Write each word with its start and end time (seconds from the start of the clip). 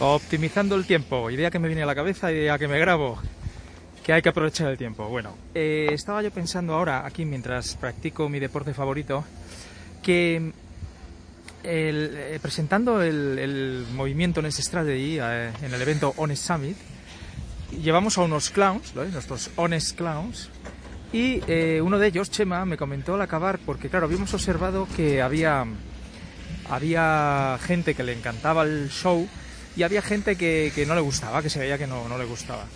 Optimizando 0.00 0.76
el 0.76 0.86
tiempo, 0.86 1.30
idea 1.30 1.50
que 1.50 1.58
me 1.58 1.68
viene 1.68 1.82
a 1.82 1.86
la 1.86 1.94
cabeza, 1.94 2.32
idea 2.32 2.58
que 2.58 2.66
me 2.66 2.78
grabo, 2.78 3.18
que 4.02 4.14
hay 4.14 4.22
que 4.22 4.30
aprovechar 4.30 4.68
el 4.68 4.78
tiempo. 4.78 5.06
Bueno, 5.08 5.36
eh, 5.54 5.88
estaba 5.92 6.22
yo 6.22 6.30
pensando 6.30 6.72
ahora, 6.74 7.04
aquí 7.04 7.26
mientras 7.26 7.74
practico 7.74 8.26
mi 8.30 8.38
deporte 8.38 8.72
favorito, 8.72 9.24
que 10.02 10.52
eh, 11.62 12.38
presentando 12.40 13.02
el, 13.02 13.38
el, 13.38 13.86
movimiento 13.92 14.40
Honest 14.40 14.60
Strategy 14.60 15.18
eh, 15.20 15.50
en 15.62 15.74
el 15.74 15.82
evento 15.82 16.14
Honest 16.16 16.46
Summit, 16.46 16.76
llevamos 17.82 18.16
a 18.16 18.22
unos 18.22 18.48
clowns, 18.48 18.94
nuestros 18.94 19.50
Honest 19.56 19.98
Clowns, 19.98 20.48
y 21.12 21.42
eh, 21.46 21.82
uno 21.82 21.98
de 21.98 22.06
ellos, 22.06 22.30
Chema, 22.30 22.64
me 22.64 22.78
comentó 22.78 23.16
al 23.16 23.22
acabar, 23.22 23.58
porque 23.66 23.90
claro, 23.90 24.06
habíamos 24.06 24.32
observado 24.32 24.88
que 24.96 25.20
había, 25.20 25.66
había 26.70 27.58
gente 27.62 27.94
que 27.94 28.02
le 28.02 28.14
encantaba 28.14 28.62
el 28.62 28.88
show 28.88 29.28
y 29.80 29.82
había 29.82 30.02
gente 30.02 30.36
que, 30.36 30.72
que 30.74 30.84
no 30.84 30.94
le 30.94 31.00
gustaba, 31.00 31.42
que 31.42 31.48
se 31.48 31.58
veía 31.58 31.78
que 31.78 31.86
no, 31.86 32.06
no 32.06 32.18
le 32.18 32.26
gustaba. 32.26 32.66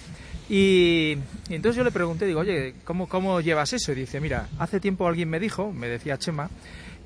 Y, 0.48 1.18
entonces 1.50 1.76
yo 1.76 1.84
le 1.84 1.90
pregunté, 1.90 2.24
digo, 2.24 2.40
oye, 2.40 2.76
¿cómo, 2.82 3.10
¿cómo 3.10 3.42
llevas 3.42 3.74
eso? 3.74 3.92
Y 3.92 3.96
dice, 3.96 4.20
mira, 4.20 4.48
hace 4.58 4.80
tiempo 4.80 5.06
alguien 5.06 5.28
me 5.28 5.38
dijo, 5.38 5.70
me 5.70 5.86
decía 5.86 6.16
Chema, 6.16 6.48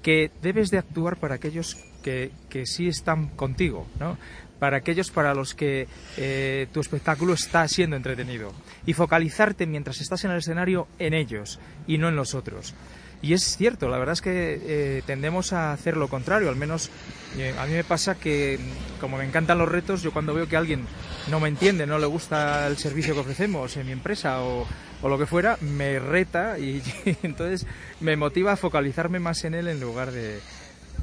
que 0.01 0.31
debes 0.41 0.71
de 0.71 0.79
actuar 0.79 1.17
para 1.17 1.35
aquellos 1.35 1.77
que, 2.05 2.31
que 2.49 2.65
sí 2.65 2.87
están 2.87 3.27
contigo, 3.31 3.89
¿no? 3.99 4.17
para 4.61 4.77
aquellos 4.77 5.11
para 5.11 5.35
los 5.35 5.55
que 5.55 5.89
eh, 6.17 6.69
tu 6.73 6.79
espectáculo 6.79 7.33
está 7.33 7.67
siendo 7.67 7.97
entretenido 7.97 8.53
y 8.87 8.93
focalizarte 8.93 9.67
mientras 9.67 10.01
estás 10.01 10.25
en 10.25 10.31
el 10.31 10.39
escenario 10.39 10.87
en 11.01 11.13
ellos 11.13 11.59
y 11.89 11.99
no 11.99 12.09
en 12.09 12.15
los 12.15 12.37
otros. 12.37 12.73
Y 13.21 13.33
es 13.33 13.57
cierto, 13.57 13.89
la 13.89 13.99
verdad 13.99 14.13
es 14.13 14.21
que 14.21 14.61
eh, 14.63 15.03
tendemos 15.05 15.53
a 15.53 15.73
hacer 15.73 15.97
lo 15.97 16.09
contrario, 16.09 16.49
al 16.49 16.57
menos 16.57 16.89
eh, 17.37 17.55
a 17.59 17.67
mí 17.67 17.73
me 17.73 17.83
pasa 17.83 18.15
que 18.15 18.61
como 19.01 19.19
me 19.19 19.25
encantan 19.25 19.59
los 19.59 19.69
retos, 19.69 20.03
yo 20.03 20.13
cuando 20.13 20.35
veo 20.35 20.47
que 20.47 20.57
alguien 20.57 20.87
no 21.29 21.41
me 21.41 21.49
entiende, 21.49 21.87
no 21.87 21.99
le 21.99 22.07
gusta 22.07 22.69
el 22.69 22.77
servicio 22.77 23.15
que 23.15 23.21
ofrecemos 23.21 23.77
en 23.77 23.87
mi 23.87 23.93
empresa 23.93 24.43
o, 24.43 24.67
o 25.03 25.09
lo 25.09 25.19
que 25.19 25.27
fuera, 25.27 25.59
me 25.61 25.99
reta 25.99 26.61
y, 26.61 26.81
entonces 27.25 27.67
me 28.01 28.17
motiva 28.17 28.53
a 28.53 28.57
focalizarme 28.57 29.19
más 29.19 29.45
en 29.45 29.55
él 29.55 29.67
en 29.67 29.81
lugar 29.81 30.13
de, 30.13 30.41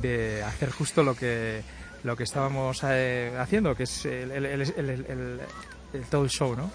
de 0.02 0.42
hacer 0.44 0.70
justo 0.72 1.04
lo 1.04 1.16
que, 1.16 1.64
lo 2.04 2.16
que 2.16 2.24
estábamos 2.24 2.82
eh, 2.84 3.34
haciendo, 3.38 3.76
que 3.76 3.84
es 3.84 4.06
el, 4.06 4.32
el, 4.32 4.46
el, 4.46 5.42
todo 6.10 6.24
el 6.24 6.30
show, 6.30 6.56
¿no? 6.56 6.72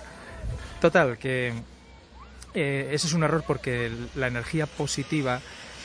Total, 0.81 1.19
que 1.19 1.53
eh, 2.55 2.91
ese 2.93 3.07
es 3.07 3.13
un 3.13 3.23
error 3.23 3.45
porque 3.47 3.91
la 4.15 4.27
energía 4.27 4.67
positiva 4.67 5.41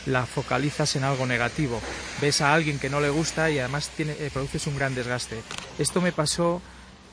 la 0.05 0.25
focalizas 0.25 0.95
en 0.95 1.03
algo 1.03 1.25
negativo. 1.25 1.81
Ves 2.21 2.41
a 2.41 2.53
alguien 2.53 2.79
que 2.79 2.89
no 2.89 2.99
le 2.99 3.09
gusta 3.09 3.49
y 3.49 3.59
además 3.59 3.89
tiene, 3.89 4.13
eh, 4.13 4.29
produces 4.31 4.67
un 4.67 4.75
gran 4.75 4.93
desgaste. 4.93 5.41
Esto 5.79 6.01
me 6.01 6.11
pasó 6.11 6.61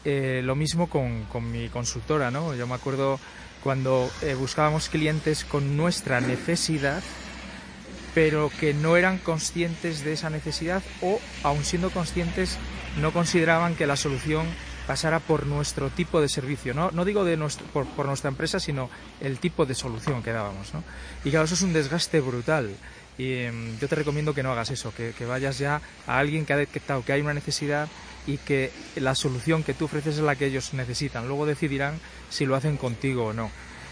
eh, 0.05 0.43
lo 0.45 0.55
mismo 0.55 0.89
con, 0.89 1.25
con, 1.25 1.51
mi 1.51 1.69
consultora, 1.69 2.31
¿no? 2.31 2.55
Yo 2.55 2.67
me 2.67 2.75
acuerdo 2.75 3.19
cuando 3.63 4.11
buscábamos 4.39 4.89
clientes 4.89 5.45
con 5.45 5.77
nuestra 5.77 6.21
necesidad, 6.21 7.01
pero 8.13 8.51
que 8.59 8.75
no 8.75 8.97
eran 8.97 9.19
conscientes 9.19 10.05
de 10.05 10.15
esa 10.15 10.31
necesidad 10.31 10.83
o, 11.01 11.21
aun 11.45 11.65
siendo 11.65 11.91
conscientes, 11.91 12.59
no 13.01 13.13
consideraban 13.13 13.77
que 13.77 13.87
la 13.87 13.97
solución 13.97 14.47
pasara 14.87 15.21
por 15.21 15.47
nuestro 15.47 15.91
tipo 15.91 16.21
de 16.21 16.29
servicio. 16.29 16.75
No, 16.75 16.91
no 16.91 17.05
digo 17.05 17.25
de 17.25 17.39
por, 17.73 18.07
nuestra 18.07 18.29
empresa, 18.29 18.61
sino 18.61 18.91
el 19.21 19.39
tipo 19.39 19.67
de 19.67 19.75
solución 19.75 20.23
que 20.23 20.33
dábamos. 20.33 20.75
¿no? 20.75 20.83
Y 21.25 21.31
claro, 21.31 21.45
eso 21.45 21.55
es 21.55 21.63
un 21.63 21.73
desgaste 21.73 22.21
brutal. 22.21 22.71
Y 23.19 23.25
eh, 23.33 23.53
yo 23.81 23.89
te 23.89 23.95
recomiendo 23.95 24.35
que 24.35 24.43
no 24.43 24.53
hagas 24.53 24.71
eso, 24.71 24.93
que, 24.95 25.13
vayas 25.27 25.59
ya 25.59 25.81
a 26.07 26.19
alguien 26.19 26.47
que 26.47 26.55
ha 26.55 26.57
detectado 26.57 27.05
que 27.05 27.13
hay 27.13 27.21
una 27.21 27.35
necesidad 27.35 27.89
y 28.27 28.39
que 28.39 28.73
la 28.97 29.15
solución 29.15 29.63
que 29.63 29.75
tú 29.75 29.85
ofreces 29.85 30.17
es 30.17 30.23
la 30.23 30.37
que 30.37 30.47
ellos 30.47 30.73
necesitan. 30.75 31.27
Luego 31.29 31.47
decidirán 31.47 32.01
si 32.31 32.47
lo 32.47 32.57
hacen 32.57 32.77
contigo 32.77 33.27
o 33.27 33.33
no. 33.33 33.51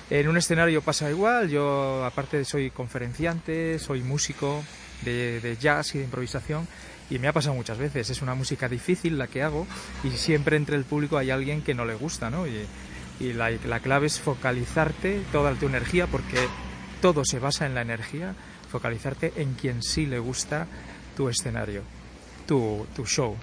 En 0.08 0.26
un 0.26 0.36
escenario 0.36 0.82
pasa 0.82 1.10
igual, 1.10 1.48
yo 1.48 2.04
aparte 2.04 2.44
soy 2.44 2.70
conferenciante, 2.70 3.78
soy 3.78 4.02
músico 4.02 4.64
de, 5.02 5.56
jazz 5.60 5.94
y 5.94 5.98
de 5.98 6.04
improvisación 6.04 6.66
y 7.10 7.18
me 7.18 7.28
ha 7.28 7.32
pasado 7.32 7.54
muchas 7.54 7.76
veces, 7.76 8.08
es 8.08 8.22
una 8.22 8.34
música 8.34 8.68
difícil 8.68 9.18
la 9.18 9.26
que 9.26 9.42
hago 9.42 9.66
y 10.04 10.10
siempre 10.10 10.56
entre 10.56 10.76
el 10.76 10.84
público 10.84 11.18
hay 11.18 11.30
alguien 11.30 11.62
que 11.62 11.74
no 11.74 11.84
le 11.84 11.94
gusta, 11.94 12.30
¿no? 12.30 12.46
Y, 12.46 12.64
y 13.18 13.32
la, 13.32 13.50
la, 13.50 13.80
clave 13.80 14.06
es 14.06 14.20
focalizarte 14.20 15.20
toda 15.32 15.52
tu 15.54 15.66
energía 15.66 16.06
porque 16.06 16.38
todo 17.02 17.24
se 17.24 17.38
basa 17.38 17.66
en 17.66 17.74
la 17.74 17.82
energía, 17.82 18.34
focalizarte 18.70 19.32
en 19.36 19.54
quien 19.54 19.82
sí 19.82 20.06
le 20.06 20.20
gusta 20.20 20.66
tu 21.16 21.28
escenario, 21.28 21.82
tu, 22.46 22.86
tu 22.94 23.04
show. 23.04 23.36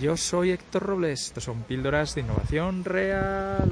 Yo 0.00 0.16
soy 0.16 0.52
Héctor 0.52 0.84
Robles, 0.84 1.26
estos 1.26 1.44
son 1.44 1.62
píldoras 1.62 2.14
de 2.14 2.22
innovación 2.22 2.84
real. 2.84 3.70